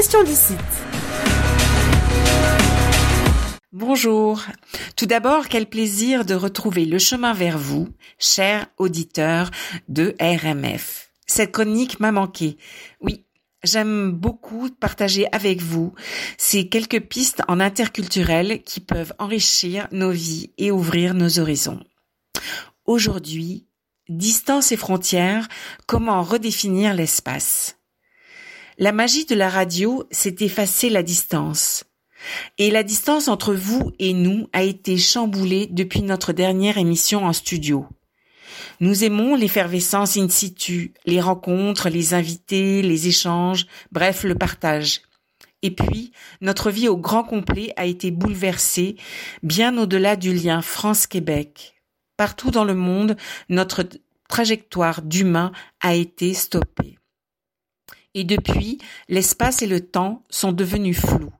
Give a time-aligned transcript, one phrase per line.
[0.00, 0.54] question d'ici.
[3.70, 4.42] Bonjour.
[4.96, 7.86] Tout d'abord, quel plaisir de retrouver le chemin vers vous,
[8.18, 9.50] chers auditeurs
[9.88, 11.12] de RMF.
[11.26, 12.56] Cette chronique m'a manqué.
[13.02, 13.26] Oui,
[13.62, 15.92] J'aime beaucoup partager avec vous
[16.38, 21.84] ces quelques pistes en interculturel qui peuvent enrichir nos vies et ouvrir nos horizons.
[22.86, 23.66] Aujourd'hui,
[24.08, 25.46] distance et frontières,
[25.86, 27.76] comment redéfinir l'espace?
[28.82, 31.84] La magie de la radio, c'est effacer la distance.
[32.56, 37.34] Et la distance entre vous et nous a été chamboulée depuis notre dernière émission en
[37.34, 37.84] studio.
[38.80, 45.02] Nous aimons l'effervescence in situ, les rencontres, les invités, les échanges, bref, le partage.
[45.60, 48.96] Et puis, notre vie au grand complet a été bouleversée,
[49.42, 51.74] bien au-delà du lien France-Québec.
[52.16, 53.18] Partout dans le monde,
[53.50, 53.84] notre
[54.26, 56.96] trajectoire d'humain a été stoppée.
[58.14, 58.78] Et depuis,
[59.08, 61.32] l'espace et le temps sont devenus flous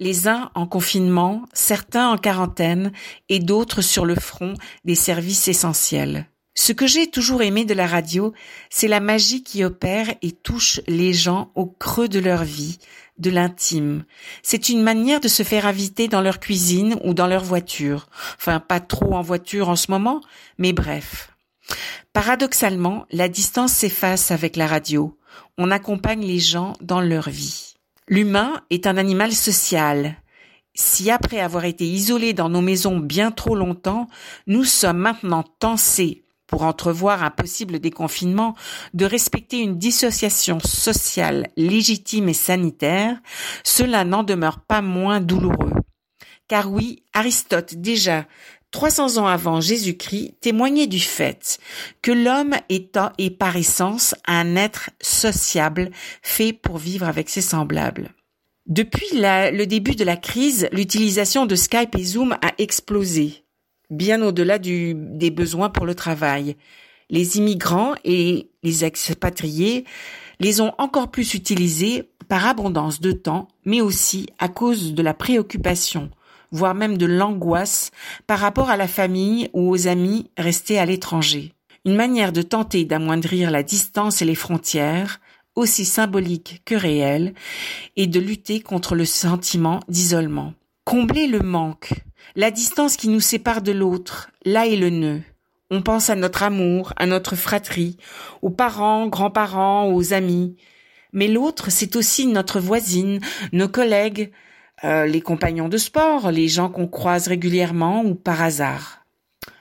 [0.00, 2.92] les uns en confinement, certains en quarantaine
[3.28, 6.26] et d'autres sur le front des services essentiels.
[6.56, 8.32] Ce que j'ai toujours aimé de la radio,
[8.70, 12.78] c'est la magie qui opère et touche les gens au creux de leur vie,
[13.18, 14.04] de l'intime.
[14.42, 18.08] C'est une manière de se faire inviter dans leur cuisine ou dans leur voiture.
[18.36, 20.20] Enfin, pas trop en voiture en ce moment,
[20.58, 21.30] mais bref.
[22.12, 25.18] Paradoxalement, la distance s'efface avec la radio.
[25.58, 27.74] On accompagne les gens dans leur vie.
[28.08, 30.16] L'humain est un animal social.
[30.74, 34.08] Si après avoir été isolés dans nos maisons bien trop longtemps,
[34.46, 38.54] nous sommes maintenant tensés pour entrevoir un possible déconfinement,
[38.92, 43.18] de respecter une dissociation sociale légitime et sanitaire,
[43.64, 45.72] cela n'en demeure pas moins douloureux.
[46.46, 48.26] Car oui, Aristote déjà
[48.74, 51.60] 300 ans avant Jésus-Christ témoignait du fait
[52.02, 58.10] que l'homme est, et par essence un être sociable fait pour vivre avec ses semblables.
[58.66, 63.44] Depuis le début de la crise, l'utilisation de Skype et Zoom a explosé
[63.90, 66.56] bien au-delà des besoins pour le travail.
[67.10, 69.84] Les immigrants et les expatriés
[70.40, 75.14] les ont encore plus utilisés par abondance de temps, mais aussi à cause de la
[75.14, 76.10] préoccupation,
[76.54, 77.90] voire même de l'angoisse
[78.26, 81.52] par rapport à la famille ou aux amis restés à l'étranger.
[81.84, 85.20] Une manière de tenter d'amoindrir la distance et les frontières,
[85.56, 87.34] aussi symboliques que réelles,
[87.96, 90.54] et de lutter contre le sentiment d'isolement.
[90.84, 91.92] Combler le manque,
[92.36, 95.22] la distance qui nous sépare de l'autre, là est le nœud.
[95.70, 97.96] On pense à notre amour, à notre fratrie,
[98.42, 100.56] aux parents, grands-parents, aux amis.
[101.12, 103.18] Mais l'autre, c'est aussi notre voisine,
[103.52, 104.30] nos collègues,
[104.84, 109.04] euh, les compagnons de sport, les gens qu'on croise régulièrement ou par hasard.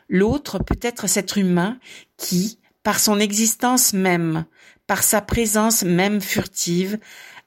[0.10, 1.80] L'autre peut être cet humain
[2.18, 4.46] qui, par son existence même,
[4.86, 7.00] par sa présence même furtive,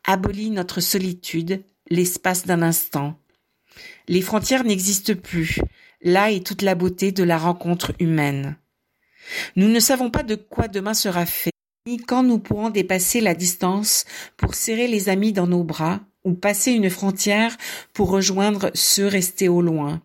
[0.05, 3.19] abolit notre solitude, l'espace d'un instant,
[4.09, 5.59] les frontières n'existent plus.
[6.03, 8.57] Là est toute la beauté de la rencontre humaine.
[9.57, 11.51] Nous ne savons pas de quoi demain sera fait,
[11.87, 14.05] ni quand nous pourrons dépasser la distance
[14.37, 17.57] pour serrer les amis dans nos bras, ou passer une frontière
[17.95, 20.03] pour rejoindre ceux restés au loin.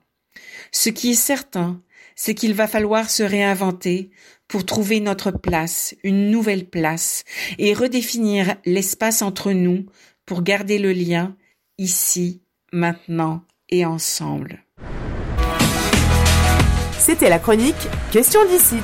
[0.72, 1.82] Ce qui est certain,
[2.16, 4.12] c'est qu'il va falloir se réinventer
[4.48, 7.24] pour trouver notre place, une nouvelle place,
[7.58, 9.86] et redéfinir l'espace entre nous
[10.26, 11.36] pour garder le lien
[11.78, 14.64] ici, maintenant et ensemble.
[17.00, 18.78] C'était la chronique Question d'ici.